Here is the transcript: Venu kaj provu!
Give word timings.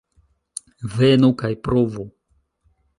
Venu 0.95 1.31
kaj 1.45 1.53
provu! 1.69 2.11